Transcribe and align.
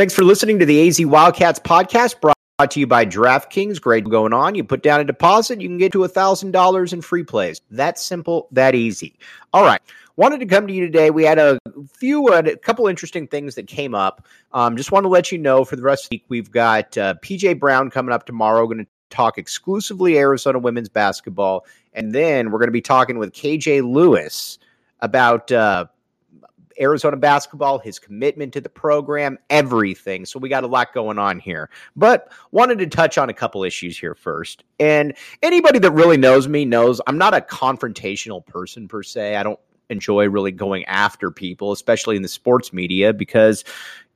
Thanks 0.00 0.14
for 0.14 0.24
listening 0.24 0.58
to 0.60 0.64
the 0.64 0.88
AZ 0.88 1.04
Wildcats 1.04 1.58
podcast 1.58 2.22
brought 2.22 2.70
to 2.70 2.80
you 2.80 2.86
by 2.86 3.04
DraftKings. 3.04 3.78
Great 3.78 4.08
going 4.08 4.32
on. 4.32 4.54
You 4.54 4.64
put 4.64 4.82
down 4.82 4.98
a 4.98 5.04
deposit, 5.04 5.60
you 5.60 5.68
can 5.68 5.76
get 5.76 5.92
to 5.92 5.98
$1,000 5.98 6.92
in 6.94 7.02
free 7.02 7.22
plays. 7.22 7.60
That 7.70 7.98
simple, 7.98 8.48
that 8.52 8.74
easy. 8.74 9.18
All 9.52 9.62
right. 9.62 9.82
Wanted 10.16 10.40
to 10.40 10.46
come 10.46 10.66
to 10.66 10.72
you 10.72 10.86
today. 10.86 11.10
We 11.10 11.24
had 11.24 11.38
a 11.38 11.58
few, 11.92 12.28
uh, 12.28 12.40
a 12.46 12.56
couple 12.56 12.86
interesting 12.86 13.26
things 13.26 13.56
that 13.56 13.66
came 13.66 13.94
up. 13.94 14.26
Um, 14.52 14.74
just 14.74 14.90
want 14.90 15.04
to 15.04 15.08
let 15.10 15.30
you 15.30 15.36
know 15.36 15.66
for 15.66 15.76
the 15.76 15.82
rest 15.82 16.06
of 16.06 16.08
the 16.08 16.14
week, 16.16 16.24
we've 16.30 16.50
got 16.50 16.96
uh, 16.96 17.16
PJ 17.22 17.60
Brown 17.60 17.90
coming 17.90 18.14
up 18.14 18.24
tomorrow. 18.24 18.64
Going 18.64 18.78
to 18.78 18.86
talk 19.10 19.36
exclusively 19.36 20.16
Arizona 20.16 20.58
women's 20.58 20.88
basketball. 20.88 21.66
And 21.92 22.14
then 22.14 22.50
we're 22.50 22.58
going 22.58 22.68
to 22.68 22.72
be 22.72 22.80
talking 22.80 23.18
with 23.18 23.34
KJ 23.34 23.82
Lewis 23.82 24.58
about 25.00 25.52
uh, 25.52 25.84
Arizona 26.80 27.16
basketball, 27.16 27.78
his 27.78 27.98
commitment 27.98 28.52
to 28.54 28.60
the 28.60 28.68
program, 28.68 29.38
everything. 29.50 30.24
So 30.24 30.38
we 30.38 30.48
got 30.48 30.64
a 30.64 30.66
lot 30.66 30.92
going 30.94 31.18
on 31.18 31.38
here. 31.38 31.70
But 31.96 32.32
wanted 32.50 32.78
to 32.78 32.86
touch 32.86 33.18
on 33.18 33.28
a 33.28 33.34
couple 33.34 33.64
issues 33.64 33.98
here 33.98 34.14
first. 34.14 34.64
And 34.78 35.14
anybody 35.42 35.78
that 35.80 35.90
really 35.92 36.16
knows 36.16 36.48
me 36.48 36.64
knows 36.64 37.00
I'm 37.06 37.18
not 37.18 37.34
a 37.34 37.40
confrontational 37.40 38.44
person 38.44 38.88
per 38.88 39.02
se. 39.02 39.36
I 39.36 39.42
don't 39.42 39.60
enjoy 39.90 40.28
really 40.28 40.52
going 40.52 40.84
after 40.84 41.30
people, 41.30 41.72
especially 41.72 42.16
in 42.16 42.22
the 42.22 42.28
sports 42.28 42.72
media, 42.72 43.12
because 43.12 43.64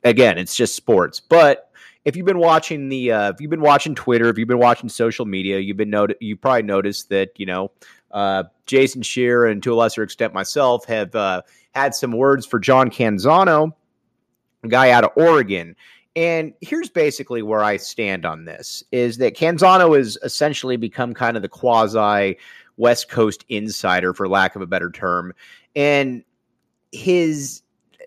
again, 0.05 0.39
it's 0.39 0.57
just 0.57 0.75
sports. 0.75 1.21
But 1.21 1.71
if 2.05 2.17
you've 2.17 2.27
been 2.27 2.39
watching 2.39 2.89
the, 2.89 3.13
uh, 3.13 3.31
if 3.31 3.41
you've 3.41 3.51
been 3.51 3.61
watching 3.61 3.95
Twitter, 3.95 4.29
if 4.29 4.39
you've 4.39 4.49
been 4.49 4.59
watching 4.59 4.89
social 4.89 5.25
media, 5.25 5.59
you've 5.59 5.77
been 5.77 5.91
noted, 5.91 6.17
you 6.21 6.37
probably 6.37 6.63
noticed 6.63 7.09
that 7.09 7.31
you 7.37 7.47
know 7.47 7.71
uh, 8.15 8.45
Jason 8.65 9.03
Scheer 9.03 9.45
and 9.45 9.63
to 9.63 9.75
a 9.75 9.77
lesser 9.77 10.03
extent 10.03 10.33
myself 10.33 10.87
have 10.87 11.15
uh, 11.15 11.43
had 11.75 11.95
some 11.95 12.13
words 12.13 12.47
for 12.47 12.59
John 12.59 12.89
Canzano, 12.89 13.73
a 14.63 14.69
guy 14.69 14.91
out 14.91 15.05
of 15.05 15.11
Oregon. 15.17 15.77
And 16.17 16.55
here's 16.61 16.89
basically 16.89 17.43
where 17.43 17.63
I 17.63 17.77
stand 17.77 18.25
on 18.25 18.45
this 18.45 18.85
is 18.93 19.19
that 19.19 19.37
Canzano 19.37 19.97
has 19.97 20.17
essentially 20.23 20.77
become 20.77 21.13
kind 21.13 21.37
of 21.37 21.43
the 21.43 21.49
quasi 21.49 22.39
West 22.77 23.09
Coast 23.09 23.45
insider, 23.49 24.15
for 24.15 24.29
lack 24.29 24.55
of 24.57 24.63
a 24.63 24.67
better 24.67 24.91
term. 24.91 25.35
And 25.75 26.25
his 26.93 27.63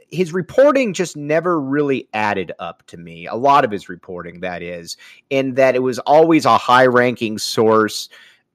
his 0.09 0.31
reporting 0.31 0.93
just 0.93 1.17
never 1.17 1.59
really 1.59 2.07
added 2.13 2.53
up 2.59 2.81
to 2.87 2.95
me. 2.95 3.27
A 3.27 3.35
lot 3.35 3.65
of 3.65 3.71
his 3.71 3.89
reporting, 3.89 4.39
that 4.39 4.61
is, 4.63 4.95
in 5.29 5.55
that 5.55 5.75
it 5.75 5.83
was 5.83 5.99
always 5.99 6.45
a 6.45 6.57
high 6.57 6.85
ranking 6.85 7.37
source. 7.37 8.07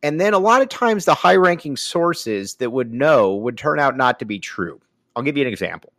And 0.03 0.21
then 0.21 0.35
a 0.35 0.39
lot 0.39 0.63
of 0.63 0.69
times 0.69 1.05
the 1.05 1.15
high 1.15 1.37
ranking 1.37 1.77
sources 1.77 2.57
that 2.57 2.71
would 2.71 2.93
know 2.93 3.35
would 3.37 3.57
turn 3.57 3.79
out 3.79 3.97
not 3.97 4.19
to 4.19 4.25
be 4.25 4.39
true. 4.39 4.81
I'll 5.15 5.23
give 5.23 5.37
you 5.37 5.43
an 5.43 5.53
example. 5.53 5.93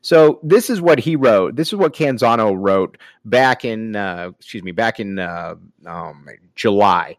So 0.00 0.38
this 0.42 0.70
is 0.70 0.80
what 0.80 0.98
he 0.98 1.16
wrote. 1.16 1.56
This 1.56 1.68
is 1.68 1.74
what 1.74 1.94
Canzano 1.94 2.54
wrote 2.56 2.98
back 3.24 3.64
in, 3.64 3.96
uh, 3.96 4.30
excuse 4.38 4.62
me, 4.62 4.72
back 4.72 5.00
in 5.00 5.18
uh, 5.18 5.56
um, 5.86 6.28
July. 6.54 7.16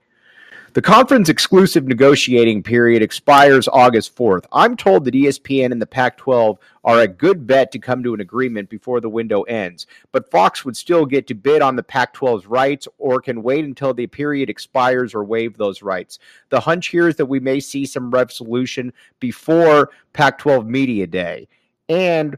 The 0.74 0.82
conference 0.84 1.30
exclusive 1.30 1.88
negotiating 1.88 2.62
period 2.62 3.02
expires 3.02 3.68
August 3.68 4.16
4th. 4.16 4.46
I'm 4.52 4.78
told 4.78 5.04
that 5.06 5.16
ESPN 5.16 5.72
and 5.72 5.82
the 5.82 5.88
Pac 5.88 6.18
12 6.18 6.60
are 6.84 7.00
a 7.00 7.08
good 7.08 7.48
bet 7.48 7.72
to 7.72 7.80
come 7.80 8.04
to 8.04 8.14
an 8.14 8.20
agreement 8.20 8.70
before 8.70 9.02
the 9.02 9.10
window 9.10 9.42
ends, 9.44 9.88
but 10.12 10.30
Fox 10.30 10.64
would 10.64 10.78
still 10.78 11.08
get 11.08 11.26
to 11.28 11.34
bid 11.34 11.64
on 11.64 11.76
the 11.76 11.82
Pac 11.82 12.14
12's 12.14 12.46
rights 12.46 12.88
or 13.00 13.20
can 13.20 13.42
wait 13.42 13.66
until 13.66 13.96
the 13.96 14.06
period 14.06 14.48
expires 14.48 15.16
or 15.16 15.24
waive 15.24 15.58
those 15.58 15.82
rights. 15.82 16.20
The 16.50 16.60
hunch 16.60 16.88
here 16.88 17.08
is 17.08 17.16
that 17.16 17.26
we 17.26 17.40
may 17.40 17.60
see 17.60 17.88
some 17.88 18.12
resolution 18.12 18.94
before 19.20 19.90
Pac 20.14 20.38
12 20.38 20.68
Media 20.68 21.08
Day. 21.08 21.48
And 21.88 22.38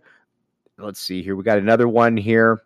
let's 0.78 1.02
see 1.02 1.22
here, 1.22 1.36
we 1.36 1.44
got 1.44 1.58
another 1.58 1.90
one 1.90 2.16
here. 2.16 2.64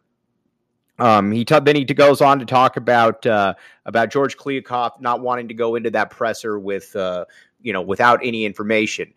Um, 0.98 1.32
he 1.32 1.44
t- 1.44 1.60
then 1.60 1.76
he 1.76 1.84
goes 1.84 2.22
on 2.22 2.40
to 2.40 2.46
talk 2.46 2.78
about 2.78 3.26
uh, 3.26 3.56
about 3.86 4.12
George 4.12 4.38
Kliavkoff 4.38 5.02
not 5.02 5.22
wanting 5.22 5.48
to 5.50 5.54
go 5.54 5.76
into 5.76 5.90
that 5.92 6.10
presser 6.10 6.58
with 6.58 6.96
uh, 6.96 7.26
you 7.62 7.74
know 7.74 7.82
without 7.82 8.20
any 8.24 8.46
information. 8.46 9.14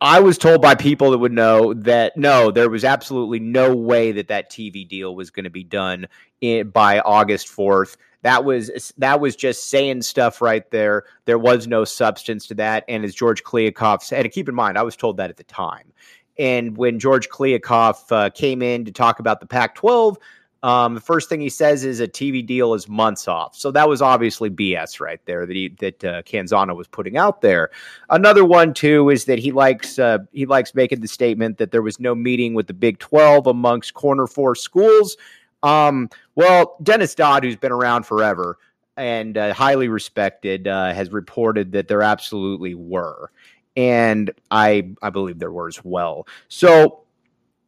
I 0.00 0.20
was 0.20 0.36
told 0.36 0.60
by 0.60 0.74
people 0.74 1.12
that 1.12 1.18
would 1.18 1.32
know 1.32 1.72
that 1.74 2.16
no, 2.16 2.50
there 2.50 2.68
was 2.68 2.84
absolutely 2.84 3.38
no 3.38 3.74
way 3.74 4.12
that 4.12 4.28
that 4.28 4.50
TV 4.50 4.86
deal 4.86 5.14
was 5.14 5.30
going 5.30 5.44
to 5.44 5.50
be 5.50 5.64
done 5.64 6.06
in, 6.40 6.68
by 6.68 7.00
August 7.00 7.48
fourth. 7.48 7.96
That 8.22 8.44
was 8.44 8.92
that 8.98 9.20
was 9.20 9.36
just 9.36 9.70
saying 9.70 10.02
stuff 10.02 10.42
right 10.42 10.68
there. 10.70 11.04
There 11.24 11.38
was 11.38 11.66
no 11.66 11.84
substance 11.84 12.46
to 12.48 12.54
that. 12.56 12.84
And 12.88 13.04
as 13.04 13.14
George 13.14 13.44
Kliavkoff 13.44 14.02
said, 14.02 14.24
and 14.24 14.34
keep 14.34 14.48
in 14.48 14.54
mind, 14.54 14.76
I 14.76 14.82
was 14.82 14.96
told 14.96 15.16
that 15.18 15.30
at 15.30 15.36
the 15.36 15.44
time. 15.44 15.92
And 16.38 16.76
when 16.76 16.98
George 16.98 17.28
Kliavkoff 17.28 18.10
uh, 18.10 18.30
came 18.30 18.60
in 18.60 18.84
to 18.86 18.92
talk 18.92 19.20
about 19.20 19.40
the 19.40 19.46
Pac-12, 19.46 20.16
um, 20.64 20.94
the 20.94 21.00
first 21.00 21.28
thing 21.28 21.42
he 21.42 21.50
says 21.50 21.84
is 21.84 22.00
a 22.00 22.08
TV 22.08 22.44
deal 22.44 22.72
is 22.72 22.88
months 22.88 23.28
off. 23.28 23.54
So 23.54 23.70
that 23.72 23.86
was 23.86 24.00
obviously 24.00 24.48
BS 24.48 24.98
right 24.98 25.20
there 25.26 25.44
that 25.44 25.54
he 25.54 25.68
that 25.80 26.02
uh, 26.02 26.22
Canzano 26.22 26.74
was 26.74 26.88
putting 26.88 27.18
out 27.18 27.42
there. 27.42 27.70
Another 28.08 28.46
one 28.46 28.72
too 28.72 29.10
is 29.10 29.26
that 29.26 29.38
he 29.38 29.52
likes 29.52 29.98
uh, 29.98 30.20
he 30.32 30.46
likes 30.46 30.74
making 30.74 31.02
the 31.02 31.06
statement 31.06 31.58
that 31.58 31.70
there 31.70 31.82
was 31.82 32.00
no 32.00 32.14
meeting 32.14 32.54
with 32.54 32.66
the 32.66 32.72
Big 32.72 32.98
Twelve 32.98 33.46
amongst 33.46 33.92
corner 33.92 34.26
four 34.26 34.54
schools. 34.54 35.18
Um, 35.62 36.08
well, 36.34 36.78
Dennis 36.82 37.14
Dodd, 37.14 37.44
who's 37.44 37.56
been 37.56 37.72
around 37.72 38.06
forever 38.06 38.56
and 38.96 39.36
uh, 39.36 39.52
highly 39.52 39.88
respected, 39.88 40.66
uh, 40.66 40.94
has 40.94 41.12
reported 41.12 41.72
that 41.72 41.88
there 41.88 42.00
absolutely 42.00 42.74
were, 42.74 43.30
and 43.76 44.30
I 44.50 44.94
I 45.02 45.10
believe 45.10 45.40
there 45.40 45.52
were 45.52 45.68
as 45.68 45.84
well. 45.84 46.26
So 46.48 47.03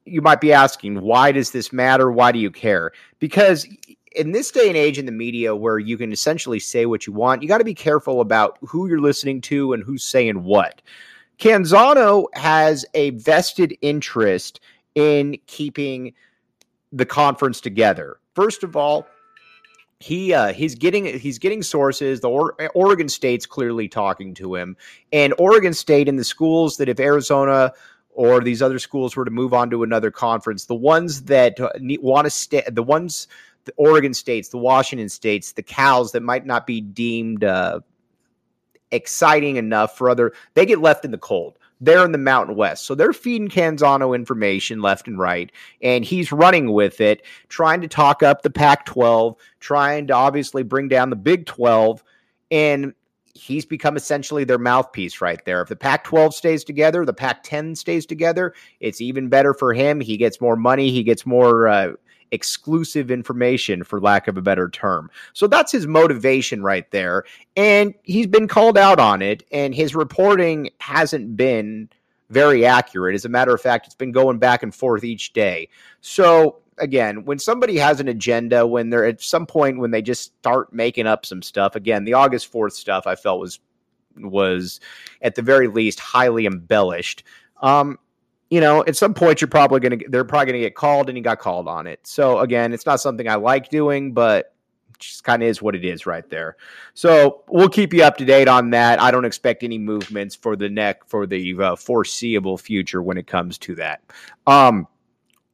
you 0.07 0.23
might 0.23 0.41
be 0.41 0.53
asking, 0.53 1.01
why 1.01 1.33
does 1.33 1.51
this 1.51 1.73
matter? 1.73 2.11
Why 2.11 2.33
do 2.33 2.39
you 2.39 2.51
care? 2.51 2.93
Because 3.19 3.67
in 4.15 4.33
this 4.33 4.51
day 4.51 4.69
and 4.69 4.77
age 4.77 4.99
in 4.99 5.07
the 5.07 5.13
media 5.13 5.55
where 5.55 5.79
you 5.79 5.99
can 5.99 6.13
essentially 6.13 6.59
say 6.59 6.87
what 6.87 7.07
you 7.07 7.13
want, 7.13 7.43
you 7.43 7.49
got 7.49 7.59
to 7.59 7.65
be 7.65 7.75
careful 7.75 8.21
about 8.21 8.59
who 8.63 8.89
you're 8.89 9.01
listening 9.01 9.41
to 9.43 9.73
and 9.73 9.83
who's 9.83 10.05
saying 10.05 10.45
what. 10.45 10.81
Canzano 11.39 12.27
has 12.33 12.87
a 12.95 13.11
vested 13.11 13.77
interest 13.83 14.61
in 14.95 15.37
keeping 15.47 16.15
the 16.93 17.05
conference 17.05 17.61
together. 17.61 18.19
First 18.35 18.63
of 18.63 18.77
all, 18.77 19.07
he 19.99 20.33
uh, 20.33 20.53
he's 20.53 20.75
getting 20.75 21.07
he's 21.19 21.39
getting 21.39 21.63
sources. 21.63 22.21
The 22.21 22.29
or- 22.29 22.55
Oregon 22.75 23.09
State's 23.09 23.47
clearly 23.47 23.89
talking 23.89 24.35
to 24.35 24.55
him, 24.55 24.77
and 25.13 25.33
Oregon 25.39 25.73
State 25.73 26.09
and 26.09 26.19
the 26.19 26.25
schools 26.25 26.77
that 26.77 26.89
if 26.89 27.01
Arizona 27.01 27.73
or 28.17 28.41
these 28.41 28.63
other 28.63 28.79
schools 28.79 29.15
were 29.15 29.27
to 29.27 29.31
move 29.31 29.53
on 29.53 29.69
to 29.71 29.83
another 29.83 30.11
conference, 30.11 30.65
the 30.65 30.75
ones 30.75 31.25
that 31.25 31.59
want 32.01 32.25
to 32.25 32.31
stay, 32.31 32.65
the 32.67 32.83
ones, 32.83 33.29
the 33.67 33.75
Oregon 33.77 34.15
states, 34.15 34.49
the 34.49 34.59
Washington 34.59 35.11
states, 35.11 35.53
the 35.53 35.63
Cals 35.63 36.13
that 36.13 36.23
might 36.23 36.47
not 36.47 36.67
be 36.67 36.81
deemed 36.81 37.45
uh, 37.45 37.81
exciting 38.91 39.57
enough 39.57 39.99
for 39.99 40.09
other, 40.09 40.33
they 40.55 40.65
get 40.65 40.81
left 40.81 41.05
in 41.05 41.11
the 41.11 41.19
cold. 41.19 41.59
They're 41.79 42.07
in 42.07 42.13
the 42.13 42.19
Mountain 42.19 42.57
West. 42.57 42.87
So 42.87 42.95
they're 42.95 43.13
feeding 43.13 43.49
Canzano 43.49 44.15
information 44.15 44.81
left 44.81 45.07
and 45.07 45.19
right, 45.19 45.53
and 45.83 46.03
he's 46.03 46.33
running 46.33 46.73
with 46.73 47.03
it, 47.03 47.23
trying 47.51 47.83
to 47.83 47.89
talk 47.89 48.23
up 48.23 48.41
the 48.41 48.51
Pac 48.51 48.87
12, 48.87 49.37
trying 49.61 50.07
to 50.07 50.15
obviously 50.15 50.63
bring 50.63 50.89
down 50.89 51.11
the 51.11 51.17
Big 51.17 51.45
12. 51.45 52.03
And 52.51 52.95
he's 53.37 53.65
become 53.65 53.97
essentially 53.97 54.45
their 54.45 54.59
mouthpiece 54.59 55.21
right 55.21 55.45
there. 55.45 55.63
If 55.63 55.69
the 55.69 55.77
Pac 55.77 56.05
12 56.05 56.35
stays 56.35 56.65
together, 56.65 57.05
the 57.05 57.13
Pac 57.13 57.43
10 57.43 57.75
stays 57.77 58.07
together, 58.07 58.55
it's 58.81 59.01
even 59.01 59.29
better 59.29 59.55
for 59.55 59.75
him. 59.75 60.01
He 60.01 60.17
gets 60.17 60.41
more 60.41 60.57
money, 60.57 60.91
he 60.91 61.03
gets 61.03 61.27
more 61.27 61.69
uh, 61.69 61.93
exclusive 62.31 63.11
information, 63.11 63.85
for 63.85 64.01
lack 64.01 64.29
of 64.29 64.37
a 64.37 64.43
better 64.43 64.69
term. 64.69 65.11
So 65.33 65.47
that's 65.47 65.73
his 65.73 65.87
motivation 65.87 66.63
right 66.63 66.91
there. 66.91 67.25
And 67.57 67.95
he's 68.03 68.27
been 68.27 68.49
called 68.49 68.79
out 68.79 68.99
on 68.99 69.23
it, 69.23 69.45
and 69.53 69.75
his 69.75 69.95
reporting 69.95 70.71
hasn't 70.81 71.37
been 71.37 71.89
very 72.31 72.67
accurate. 72.67 73.15
As 73.15 73.25
a 73.25 73.29
matter 73.29 73.55
of 73.55 73.61
fact, 73.61 73.87
it's 73.87 73.95
been 73.95 74.13
going 74.13 74.39
back 74.39 74.63
and 74.63 74.75
forth 74.75 75.05
each 75.05 75.33
day. 75.33 75.69
So 76.01 76.57
again, 76.79 77.25
when 77.25 77.39
somebody 77.39 77.77
has 77.77 78.01
an 78.01 78.09
agenda, 78.09 78.67
when 78.67 78.91
they're 78.91 79.07
at 79.07 79.23
some 79.23 79.47
point 79.47 79.79
when 79.79 79.91
they 79.91 80.03
just 80.03 80.37
start 80.39 80.73
making 80.73 81.07
up 81.07 81.27
some 81.27 81.43
stuff, 81.43 81.77
again, 81.77 82.05
the 82.05 82.15
August 82.15 82.53
4th 82.53 82.73
stuff 82.73 83.07
I 83.07 83.15
felt 83.15 83.41
was 83.41 83.61
was 84.19 84.81
at 85.23 85.35
the 85.35 85.43
very 85.43 85.69
least 85.69 86.01
highly 86.01 86.47
embellished. 86.47 87.23
Um, 87.61 87.99
you 88.51 88.61
know, 88.61 88.85
at 88.85 88.97
some 88.97 89.13
point 89.13 89.41
you're 89.41 89.49
probably 89.49 89.81
gonna 89.81 89.99
they're 90.09 90.25
probably 90.25 90.47
gonna 90.47 90.59
get 90.61 90.75
called 90.75 91.09
and 91.09 91.17
he 91.17 91.23
got 91.23 91.39
called 91.39 91.69
on 91.69 91.87
it. 91.87 92.01
So 92.05 92.41
again, 92.41 92.73
it's 92.73 92.87
not 92.87 93.01
something 93.01 93.29
I 93.29 93.35
like 93.35 93.71
doing, 93.71 94.13
but 94.13 94.55
just 94.99 95.25
kind 95.25 95.43
of 95.43 95.49
is 95.49 95.61
what 95.61 95.75
it 95.75 95.85
is 95.85 96.07
right 96.07 96.29
there. 96.31 96.57
So 96.95 97.43
we'll 97.49 97.69
keep 97.69 97.93
you 97.93 98.03
up 98.03 98.17
to 98.19 98.25
date 98.25 98.49
on 98.49 98.71
that. 98.71 99.01
I 99.01 99.11
don't 99.11 99.25
expect 99.25 99.63
any 99.63 99.79
movements 99.79 100.35
for 100.35 100.57
the 100.57 100.69
neck 100.69 101.05
for 101.07 101.27
the 101.27 101.55
uh, 101.61 101.77
foreseeable 101.77 102.57
future 102.57 103.03
when 103.03 103.19
it 103.19 103.27
comes 103.27 103.59
to 103.59 103.75
that. 103.77 104.03
Um, 104.47 104.87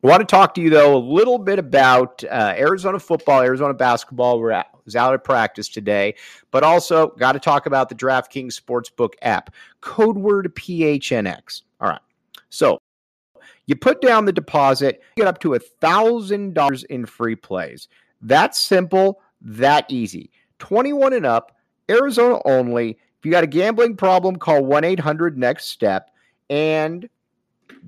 I 0.05 0.09
want 0.09 0.21
to 0.21 0.27
talk 0.27 0.55
to 0.55 0.61
you 0.61 0.69
though 0.69 0.97
a 0.97 0.99
little 0.99 1.39
bit 1.39 1.59
about 1.61 2.25
uh, 2.25 2.55
Arizona 2.57 2.99
football, 2.99 3.41
Arizona 3.41 3.73
basketball. 3.73 4.41
We're 4.41 4.51
at, 4.51 4.67
was 4.85 4.97
out 4.97 5.15
of 5.15 5.23
practice 5.23 5.69
today, 5.69 6.15
but 6.51 6.65
also 6.65 7.09
got 7.19 7.33
to 7.33 7.39
talk 7.39 7.67
about 7.67 7.89
the 7.89 7.95
DraftKings 7.95 8.61
Sportsbook 8.61 9.15
app. 9.23 9.55
Code 9.81 10.19
word 10.19 10.53
PHNX. 10.57 11.63
All 11.81 11.89
right. 11.89 12.01
So 12.51 12.79
You 13.67 13.77
put 13.77 14.01
down 14.01 14.25
the 14.25 14.33
deposit, 14.33 15.03
get 15.17 15.29
up 15.29 15.39
to 15.41 15.55
a 15.55 15.59
thousand 15.59 16.55
dollars 16.55 16.83
in 16.85 17.07
free 17.07 17.37
plays. 17.37 17.89
That's 18.21 18.61
simple, 18.61 19.21
that 19.41 19.87
easy. 19.89 20.31
21 20.59 21.13
and 21.13 21.27
up, 21.27 21.57
Arizona 21.89 22.41
only. 22.45 22.91
If 22.91 23.25
you 23.25 23.31
got 23.31 23.45
a 23.45 23.49
gambling 23.49 23.97
problem, 23.97 24.37
call 24.37 24.65
1 24.65 24.83
800 24.83 25.39
Next 25.39 25.67
Step 25.67 26.11
and 26.51 27.09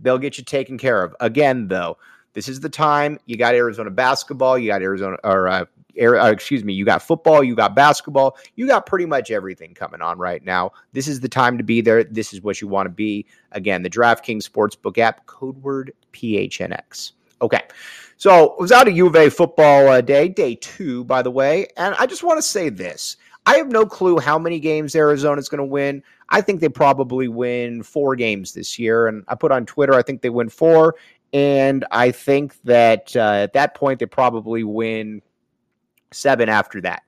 they'll 0.02 0.18
get 0.18 0.38
you 0.38 0.44
taken 0.44 0.78
care 0.78 1.02
of. 1.02 1.14
Again, 1.20 1.68
though, 1.68 1.98
this 2.34 2.48
is 2.48 2.60
the 2.60 2.68
time 2.68 3.18
you 3.26 3.36
got 3.36 3.54
Arizona 3.54 3.90
basketball, 3.90 4.58
you 4.58 4.68
got 4.68 4.82
Arizona, 4.82 5.16
or 5.24 5.48
uh, 5.48 5.64
uh, 6.00 6.30
excuse 6.32 6.64
me, 6.64 6.72
you 6.72 6.84
got 6.84 7.02
football, 7.02 7.44
you 7.44 7.54
got 7.54 7.74
basketball, 7.74 8.36
you 8.56 8.66
got 8.66 8.86
pretty 8.86 9.06
much 9.06 9.30
everything 9.30 9.74
coming 9.74 10.02
on 10.02 10.18
right 10.18 10.44
now. 10.44 10.72
This 10.92 11.06
is 11.06 11.20
the 11.20 11.28
time 11.28 11.56
to 11.58 11.64
be 11.64 11.80
there. 11.80 12.04
This 12.04 12.32
is 12.32 12.42
what 12.42 12.60
you 12.60 12.68
want 12.68 12.86
to 12.86 12.90
be. 12.90 13.26
Again, 13.52 13.82
the 13.82 13.90
DraftKings 13.90 14.48
Sportsbook 14.48 14.98
app, 14.98 15.26
code 15.26 15.56
word 15.62 15.92
PHNX. 16.12 17.12
Okay. 17.40 17.62
So 18.16 18.54
it 18.54 18.60
was 18.60 18.72
out 18.72 18.88
of 18.88 18.96
U 18.96 19.06
of 19.06 19.16
A 19.16 19.28
football 19.28 19.88
uh, 19.88 20.00
day, 20.00 20.28
day 20.28 20.54
two, 20.56 21.04
by 21.04 21.22
the 21.22 21.30
way. 21.30 21.66
And 21.76 21.94
I 21.98 22.06
just 22.06 22.22
want 22.22 22.38
to 22.38 22.42
say 22.42 22.68
this. 22.68 23.16
I 23.46 23.56
have 23.56 23.68
no 23.68 23.84
clue 23.84 24.18
how 24.18 24.38
many 24.38 24.58
games 24.58 24.94
Arizona 24.94 25.38
is 25.38 25.48
going 25.48 25.58
to 25.58 25.64
win. 25.64 26.02
I 26.30 26.40
think 26.40 26.60
they 26.60 26.68
probably 26.68 27.28
win 27.28 27.82
four 27.82 28.16
games 28.16 28.54
this 28.54 28.78
year. 28.78 29.06
And 29.06 29.24
I 29.28 29.34
put 29.34 29.52
on 29.52 29.66
Twitter, 29.66 29.94
I 29.94 30.02
think 30.02 30.22
they 30.22 30.30
win 30.30 30.48
four. 30.48 30.96
And 31.32 31.84
I 31.90 32.10
think 32.10 32.54
that 32.62 33.14
uh, 33.16 33.42
at 33.42 33.52
that 33.54 33.74
point, 33.74 33.98
they 33.98 34.06
probably 34.06 34.64
win 34.64 35.20
seven 36.12 36.48
after 36.48 36.80
that. 36.82 37.02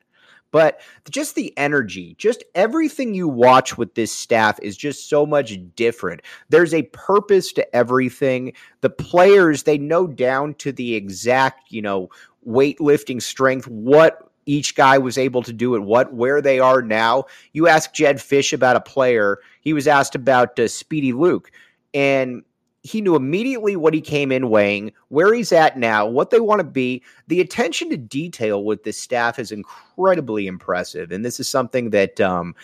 But 0.50 0.80
just 1.10 1.34
the 1.34 1.56
energy, 1.58 2.14
just 2.18 2.42
everything 2.54 3.14
you 3.14 3.28
watch 3.28 3.76
with 3.76 3.94
this 3.94 4.12
staff 4.12 4.58
is 4.62 4.76
just 4.76 5.08
so 5.08 5.26
much 5.26 5.58
different. 5.74 6.22
There's 6.48 6.72
a 6.72 6.82
purpose 6.82 7.52
to 7.54 7.76
everything. 7.76 8.52
The 8.80 8.90
players, 8.90 9.64
they 9.64 9.76
know 9.78 10.06
down 10.06 10.54
to 10.54 10.72
the 10.72 10.94
exact, 10.94 11.72
you 11.72 11.82
know, 11.82 12.10
weightlifting 12.46 13.20
strength, 13.20 13.66
what 13.68 14.30
each 14.46 14.76
guy 14.76 14.96
was 14.96 15.18
able 15.18 15.42
to 15.42 15.52
do 15.52 15.74
it, 15.74 15.80
what 15.80 16.14
where 16.14 16.40
they 16.40 16.58
are 16.58 16.80
now. 16.80 17.24
You 17.52 17.68
ask 17.68 17.92
Jedd 17.92 18.16
Fisch 18.16 18.52
about 18.52 18.76
a 18.76 18.80
player, 18.80 19.40
he 19.60 19.72
was 19.72 19.86
asked 19.86 20.14
about 20.14 20.58
uh, 20.58 20.68
Speedy 20.68 21.12
Luke, 21.12 21.50
and 21.92 22.42
he 22.82 23.00
knew 23.00 23.16
immediately 23.16 23.74
what 23.74 23.92
he 23.92 24.00
came 24.00 24.30
in 24.30 24.48
weighing, 24.48 24.92
where 25.08 25.34
he's 25.34 25.50
at 25.50 25.76
now, 25.76 26.06
what 26.06 26.30
they 26.30 26.38
want 26.38 26.60
to 26.60 26.64
be. 26.64 27.02
The 27.26 27.40
attention 27.40 27.90
to 27.90 27.96
detail 27.96 28.62
with 28.62 28.84
this 28.84 28.96
staff 28.96 29.40
is 29.40 29.50
incredibly 29.50 30.46
impressive, 30.46 31.10
and 31.10 31.24
this 31.24 31.40
is 31.40 31.48
something 31.48 31.90
that 31.90 32.20
um, 32.20 32.54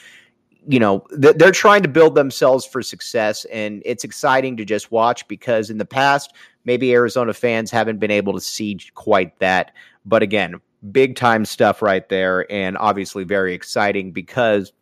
you 0.69 0.79
know 0.79 1.00
th- 1.20 1.37
they're 1.37 1.50
trying 1.50 1.82
to 1.82 1.88
build 1.88 2.14
themselves 2.14 2.64
for 2.64 2.82
success, 2.82 3.44
and 3.46 3.82
it's 3.84 4.05
exciting 4.05 4.56
to 4.58 4.64
just 4.64 4.93
watch 4.93 5.26
because 5.26 5.69
in 5.69 5.79
the 5.79 5.84
past 5.84 6.32
maybe 6.64 6.93
Arizona 6.93 7.34
fans 7.34 7.73
haven't 7.73 7.99
been 7.99 8.12
able 8.12 8.32
to 8.32 8.40
see 8.40 8.79
quite 8.94 9.37
that, 9.40 9.73
but 10.05 10.23
again, 10.23 10.61
big 10.90 11.17
time 11.17 11.44
stuff 11.44 11.82
right 11.82 12.08
there, 12.08 12.50
and 12.50 12.76
obviously 12.79 13.25
very 13.25 13.55
exciting 13.55 14.12
because 14.12 14.73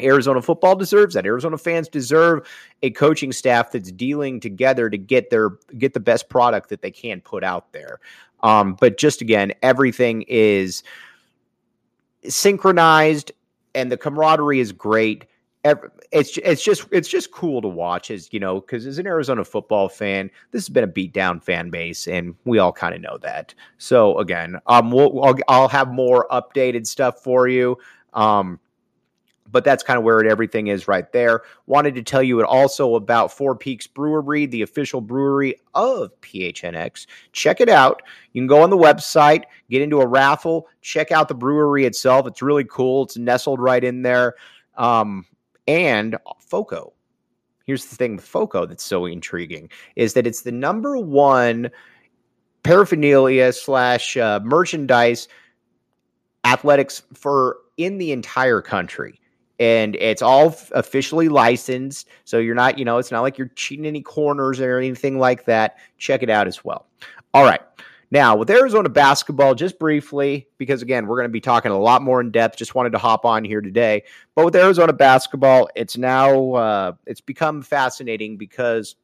Arizona 0.00 0.42
football 0.42 0.74
deserves 0.74 1.14
that. 1.14 1.24
Arizona 1.24 1.56
fans 1.56 1.88
deserve 1.88 2.46
a 2.82 2.90
coaching 2.90 3.32
staff 3.32 3.72
that's 3.72 3.92
dealing 3.92 4.40
together 4.40 4.90
to 4.90 4.98
get 4.98 5.30
their 5.30 5.50
get 5.78 5.94
the 5.94 6.00
best 6.00 6.28
product 6.28 6.68
that 6.68 6.82
they 6.82 6.90
can 6.90 7.20
put 7.20 7.44
out 7.44 7.72
there. 7.72 8.00
Um, 8.42 8.74
but 8.74 8.98
just 8.98 9.20
again, 9.20 9.52
everything 9.62 10.22
is 10.22 10.82
synchronized, 12.28 13.32
and 13.74 13.90
the 13.90 13.96
camaraderie 13.96 14.60
is 14.60 14.72
great. 14.72 15.26
It's 15.64 16.36
it's 16.42 16.62
just 16.62 16.86
it's 16.92 17.08
just 17.08 17.30
cool 17.30 17.62
to 17.62 17.68
watch, 17.68 18.10
as 18.10 18.30
you 18.32 18.38
know, 18.38 18.60
because 18.60 18.86
as 18.86 18.98
an 18.98 19.06
Arizona 19.06 19.44
football 19.44 19.88
fan, 19.88 20.30
this 20.50 20.64
has 20.64 20.68
been 20.68 20.84
a 20.84 20.88
beat 20.88 21.14
down 21.14 21.40
fan 21.40 21.70
base, 21.70 22.06
and 22.06 22.34
we 22.44 22.58
all 22.58 22.72
kind 22.72 22.94
of 22.94 23.00
know 23.00 23.16
that. 23.22 23.54
So 23.78 24.18
again, 24.18 24.58
um, 24.66 24.90
we'll, 24.90 25.24
I'll, 25.24 25.38
I'll 25.48 25.68
have 25.68 25.88
more 25.88 26.26
updated 26.30 26.86
stuff 26.86 27.22
for 27.22 27.48
you. 27.48 27.78
Um, 28.12 28.60
but 29.54 29.64
that's 29.64 29.84
kind 29.84 29.96
of 29.96 30.04
where 30.04 30.20
it, 30.20 30.26
everything 30.26 30.66
is 30.66 30.88
right 30.88 31.10
there. 31.12 31.42
Wanted 31.66 31.94
to 31.94 32.02
tell 32.02 32.22
you 32.22 32.44
also 32.44 32.96
about 32.96 33.32
Four 33.32 33.54
Peaks 33.54 33.86
Brewery, 33.86 34.46
the 34.46 34.62
official 34.62 35.00
brewery 35.00 35.54
of 35.74 36.10
PHNX. 36.22 37.06
Check 37.32 37.60
it 37.60 37.68
out. 37.68 38.02
You 38.32 38.42
can 38.42 38.48
go 38.48 38.62
on 38.62 38.70
the 38.70 38.76
website, 38.76 39.44
get 39.70 39.80
into 39.80 40.00
a 40.00 40.06
raffle, 40.06 40.68
check 40.82 41.12
out 41.12 41.28
the 41.28 41.34
brewery 41.34 41.84
itself. 41.84 42.26
It's 42.26 42.42
really 42.42 42.64
cool. 42.64 43.04
It's 43.04 43.16
nestled 43.16 43.60
right 43.60 43.82
in 43.82 44.02
there. 44.02 44.34
Um, 44.76 45.24
and 45.66 46.16
FOCO. 46.40 46.92
Here's 47.66 47.86
the 47.86 47.96
thing 47.96 48.16
with 48.16 48.24
FOCO 48.24 48.66
that's 48.66 48.84
so 48.84 49.06
intriguing 49.06 49.70
is 49.96 50.14
that 50.14 50.26
it's 50.26 50.42
the 50.42 50.52
number 50.52 50.98
one 50.98 51.70
paraphernalia 52.62 53.52
slash 53.52 54.16
uh, 54.16 54.40
merchandise 54.42 55.28
athletics 56.44 57.02
for 57.14 57.58
in 57.76 57.98
the 57.98 58.12
entire 58.12 58.60
country 58.60 59.20
and 59.58 59.96
it's 59.96 60.22
all 60.22 60.56
officially 60.72 61.28
licensed. 61.28 62.08
So 62.24 62.38
you're 62.38 62.54
not, 62.54 62.78
you 62.78 62.84
know, 62.84 62.98
it's 62.98 63.12
not 63.12 63.20
like 63.20 63.38
you're 63.38 63.50
cheating 63.54 63.86
any 63.86 64.02
corners 64.02 64.60
or 64.60 64.78
anything 64.78 65.18
like 65.18 65.44
that. 65.44 65.78
Check 65.98 66.22
it 66.22 66.30
out 66.30 66.46
as 66.46 66.64
well. 66.64 66.86
All 67.32 67.44
right. 67.44 67.60
Now, 68.10 68.36
with 68.36 68.50
Arizona 68.50 68.88
basketball, 68.88 69.54
just 69.54 69.78
briefly, 69.78 70.46
because 70.58 70.82
again, 70.82 71.06
we're 71.06 71.16
going 71.16 71.28
to 71.28 71.32
be 71.32 71.40
talking 71.40 71.72
a 71.72 71.78
lot 71.78 72.02
more 72.02 72.20
in 72.20 72.30
depth. 72.30 72.56
Just 72.56 72.74
wanted 72.74 72.90
to 72.90 72.98
hop 72.98 73.24
on 73.24 73.44
here 73.44 73.60
today. 73.60 74.04
But 74.34 74.44
with 74.44 74.56
Arizona 74.56 74.92
basketball, 74.92 75.68
it's 75.74 75.96
now 75.96 76.52
uh, 76.52 76.92
it's 77.06 77.20
become 77.20 77.62
fascinating 77.62 78.36
because 78.36 78.96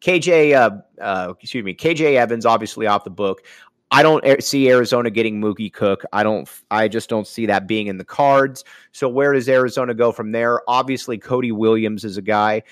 KJ, 0.00 0.54
uh, 0.54 1.02
uh, 1.02 1.32
excuse 1.40 1.64
me, 1.64 1.74
KJ 1.74 2.16
Evans, 2.16 2.46
obviously 2.46 2.86
off 2.86 3.04
the 3.04 3.10
book. 3.10 3.42
I 3.90 4.02
don't 4.02 4.42
see 4.42 4.68
Arizona 4.70 5.08
getting 5.08 5.40
Mookie 5.40 5.72
Cook. 5.72 6.04
I 6.12 6.22
don't. 6.24 6.48
I 6.70 6.88
just 6.88 7.08
don't 7.08 7.26
see 7.26 7.46
that 7.46 7.68
being 7.68 7.86
in 7.86 7.96
the 7.96 8.04
cards. 8.04 8.64
So 8.92 9.08
where 9.08 9.32
does 9.32 9.48
Arizona 9.48 9.94
go 9.94 10.10
from 10.10 10.32
there? 10.32 10.68
Obviously, 10.68 11.16
Cody 11.16 11.52
Williams 11.52 12.04
is 12.04 12.16
a 12.16 12.22
guy. 12.22 12.62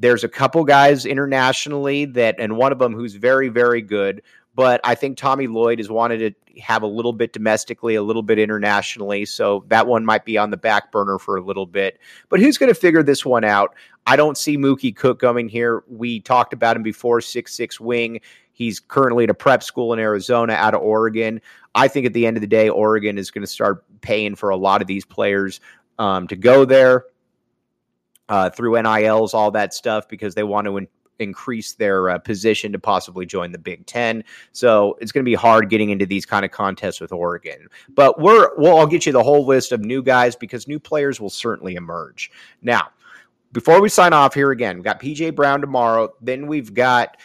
There's 0.00 0.24
a 0.24 0.28
couple 0.28 0.64
guys 0.64 1.06
internationally 1.06 2.06
that, 2.06 2.34
and 2.40 2.56
one 2.56 2.72
of 2.72 2.80
them 2.80 2.92
who's 2.92 3.14
very, 3.14 3.48
very 3.48 3.80
good. 3.80 4.22
But 4.54 4.80
I 4.84 4.94
think 4.94 5.16
Tommy 5.16 5.46
Lloyd 5.46 5.78
has 5.78 5.88
wanted 5.88 6.18
to 6.18 6.60
have 6.60 6.82
a 6.82 6.86
little 6.86 7.12
bit 7.12 7.32
domestically, 7.32 7.94
a 7.94 8.02
little 8.02 8.22
bit 8.22 8.38
internationally. 8.38 9.24
So 9.24 9.64
that 9.68 9.86
one 9.86 10.04
might 10.04 10.24
be 10.24 10.36
on 10.36 10.50
the 10.50 10.56
back 10.56 10.92
burner 10.92 11.18
for 11.18 11.36
a 11.36 11.42
little 11.42 11.64
bit. 11.64 11.98
But 12.28 12.40
who's 12.40 12.58
going 12.58 12.68
to 12.68 12.78
figure 12.78 13.02
this 13.02 13.24
one 13.24 13.44
out? 13.44 13.74
I 14.06 14.16
don't 14.16 14.36
see 14.36 14.58
Mookie 14.58 14.94
Cook 14.94 15.20
coming 15.20 15.48
here. 15.48 15.84
We 15.88 16.20
talked 16.20 16.52
about 16.52 16.76
him 16.76 16.82
before, 16.82 17.20
six 17.20 17.54
six 17.54 17.80
wing. 17.80 18.20
He's 18.52 18.78
currently 18.78 19.24
at 19.24 19.30
a 19.30 19.34
prep 19.34 19.62
school 19.62 19.92
in 19.92 19.98
Arizona 19.98 20.52
out 20.52 20.74
of 20.74 20.82
Oregon. 20.82 21.40
I 21.74 21.88
think 21.88 22.04
at 22.06 22.12
the 22.12 22.26
end 22.26 22.36
of 22.36 22.42
the 22.42 22.46
day, 22.46 22.68
Oregon 22.68 23.16
is 23.16 23.30
going 23.30 23.42
to 23.42 23.50
start 23.50 23.84
paying 24.02 24.34
for 24.34 24.50
a 24.50 24.56
lot 24.56 24.82
of 24.82 24.86
these 24.86 25.06
players 25.06 25.60
um, 25.98 26.26
to 26.28 26.36
go 26.36 26.64
there 26.64 27.06
uh, 28.28 28.50
through 28.50 28.80
NILs, 28.80 29.32
all 29.34 29.50
that 29.52 29.72
stuff, 29.72 30.08
because 30.08 30.34
they 30.34 30.42
want 30.42 30.66
to 30.66 30.76
in- 30.76 30.88
increase 31.22 31.72
their 31.72 32.10
uh, 32.10 32.18
position 32.18 32.72
to 32.72 32.78
possibly 32.78 33.24
join 33.24 33.52
the 33.52 33.58
Big 33.58 33.86
Ten. 33.86 34.24
So 34.52 34.98
it's 35.00 35.12
going 35.12 35.24
to 35.24 35.28
be 35.28 35.34
hard 35.34 35.70
getting 35.70 35.90
into 35.90 36.06
these 36.06 36.26
kind 36.26 36.44
of 36.44 36.50
contests 36.50 37.00
with 37.00 37.12
Oregon. 37.12 37.68
But 37.88 38.20
we're 38.20 38.54
well, 38.58 38.78
I'll 38.78 38.86
get 38.86 39.06
you 39.06 39.12
the 39.12 39.22
whole 39.22 39.46
list 39.46 39.72
of 39.72 39.80
new 39.80 40.02
guys 40.02 40.36
because 40.36 40.68
new 40.68 40.78
players 40.78 41.20
will 41.20 41.30
certainly 41.30 41.76
emerge. 41.76 42.30
Now, 42.60 42.88
before 43.52 43.80
we 43.80 43.88
sign 43.88 44.12
off 44.12 44.34
here 44.34 44.50
again, 44.50 44.76
we've 44.76 44.84
got 44.84 45.00
PJ 45.00 45.34
Brown 45.34 45.60
tomorrow. 45.60 46.12
Then 46.20 46.46
we've 46.46 46.72
got 46.72 47.18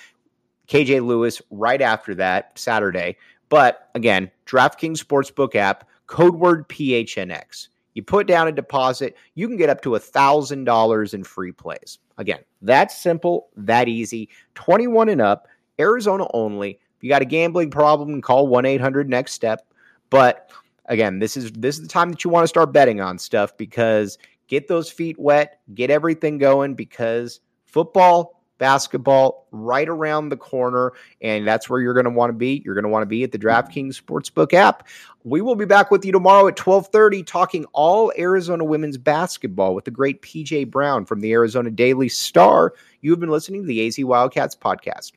KJ 0.68 1.06
Lewis 1.06 1.42
right 1.50 1.82
after 1.82 2.14
that, 2.16 2.58
Saturday. 2.58 3.18
But 3.50 3.90
again, 3.96 4.30
DraftKings 4.46 5.04
Sportsbook 5.04 5.56
app, 5.56 5.88
code 6.08 6.36
word 6.36 6.68
PHNX. 6.68 7.70
You 7.98 8.04
put 8.04 8.28
down 8.28 8.48
a 8.48 8.52
deposit, 8.52 9.18
you 9.34 9.48
can 9.48 9.58
get 9.58 9.72
up 9.72 9.82
to 9.82 9.96
a 9.96 10.00
$1,000 10.00 11.14
in 11.16 11.24
free 11.24 11.52
plays. 11.52 11.98
Again, 12.20 12.42
that's 12.62 12.96
simple, 12.96 13.48
that 13.58 13.88
easy. 13.88 14.30
21 14.54 15.10
and 15.10 15.20
up, 15.20 15.48
Arizona 15.80 16.28
only. 16.36 16.74
If 16.74 17.04
you 17.04 17.10
got 17.10 17.24
a 17.24 17.26
gambling 17.26 17.72
problem, 17.72 18.22
call 18.22 18.50
1 18.50 18.68
800 18.68 19.10
Next 19.10 19.32
Step. 19.32 19.66
But 20.12 20.52
again, 20.86 21.18
this 21.18 21.36
is 21.36 21.52
this 21.54 21.78
is 21.78 21.82
the 21.82 21.88
time 21.88 22.12
that 22.12 22.24
you 22.24 22.30
want 22.30 22.44
to 22.44 22.48
start 22.48 22.72
betting 22.72 23.02
on 23.02 23.18
stuff 23.18 23.58
because 23.58 24.20
get 24.48 24.68
those 24.68 24.92
feet 24.92 25.18
wet, 25.18 25.60
get 25.74 25.90
everything 25.90 26.38
going 26.38 26.76
because 26.76 27.40
football 27.66 28.37
basketball 28.58 29.48
right 29.52 29.88
around 29.88 30.30
the 30.30 30.38
corner. 30.38 30.94
And 31.22 31.48
that's 31.48 31.70
where 31.70 31.80
you're 31.80 31.94
going 31.94 32.06
to 32.06 32.12
want 32.12 32.30
to 32.30 32.34
be. 32.34 32.62
You're 32.64 32.76
going 32.76 32.84
to 32.84 32.90
want 32.90 33.04
to 33.04 33.08
be 33.08 33.24
at 33.24 33.32
the 33.32 33.40
DraftKings 33.40 34.02
Sportsbook 34.02 34.54
app. 34.54 34.88
We 35.24 35.42
will 35.42 35.56
be 35.56 35.66
back 35.66 35.92
with 35.92 36.06
you 36.06 36.12
tomorrow 36.12 36.48
at 36.48 36.60
1230 36.60 37.24
talking 37.24 37.66
all 37.74 38.14
Arizona 38.18 38.64
women's 38.64 38.98
basketball 38.98 39.76
with 39.76 39.86
the 39.86 39.92
great 39.92 40.22
PJ 40.22 40.70
Brown 40.70 41.06
from 41.06 41.20
the 41.20 41.32
Arizona 41.34 41.70
Daily 41.70 42.10
Star. 42.10 42.74
You've 43.02 43.20
been 43.20 43.30
listening 43.30 43.62
to 43.62 43.68
the 43.68 43.86
AZ 43.86 43.98
Wildcats 44.00 44.56
podcast. 44.56 45.12